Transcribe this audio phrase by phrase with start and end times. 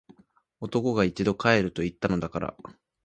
[0.61, 1.33] 男が一度・・・！！！
[1.35, 2.57] 必ず帰ると言ったのだから！！！